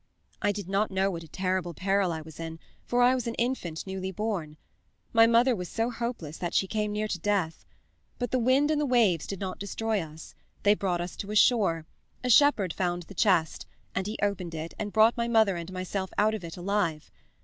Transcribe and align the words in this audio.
"I 0.41 0.51
did 0.51 0.67
not 0.67 0.89
know 0.89 1.11
what 1.11 1.21
a 1.23 1.27
terrible 1.27 1.75
peril 1.75 2.11
I 2.11 2.21
was 2.21 2.39
in, 2.39 2.57
for 2.83 3.03
I 3.03 3.13
was 3.13 3.27
an 3.27 3.35
infant 3.35 3.85
newly 3.85 4.09
born. 4.11 4.57
My 5.13 5.27
mother 5.27 5.55
was 5.55 5.69
so 5.69 5.91
hopeless 5.91 6.37
that 6.37 6.55
she 6.55 6.65
came 6.65 6.91
near 6.91 7.07
to 7.07 7.19
death. 7.19 7.65
But 8.17 8.31
the 8.31 8.39
wind 8.39 8.71
and 8.71 8.81
the 8.81 8.87
waves 8.87 9.27
did 9.27 9.39
not 9.39 9.59
destroy 9.59 9.99
us: 9.99 10.33
they 10.63 10.73
brought 10.73 11.01
us 11.01 11.15
to 11.17 11.29
a 11.29 11.35
shore; 11.35 11.85
a 12.23 12.31
shepherd 12.31 12.73
found 12.73 13.03
the 13.03 13.13
chest, 13.13 13.67
and 13.93 14.07
he 14.07 14.17
opened 14.23 14.55
it 14.55 14.73
and 14.79 14.91
brought 14.91 15.15
my 15.15 15.27
mother 15.27 15.55
and 15.55 15.71
myself 15.71 16.11
out 16.17 16.33
of 16.33 16.43
it 16.43 16.57
alive. 16.57 17.11